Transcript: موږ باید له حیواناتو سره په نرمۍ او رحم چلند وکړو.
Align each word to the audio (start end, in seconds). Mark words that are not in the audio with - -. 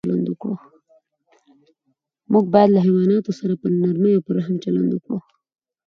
موږ 2.31 2.45
باید 2.53 2.69
له 2.73 2.79
حیواناتو 2.85 3.31
سره 3.39 3.53
په 3.61 3.67
نرمۍ 3.79 4.13
او 4.17 4.25
رحم 4.37 4.55
چلند 4.63 4.89
وکړو. 4.93 5.17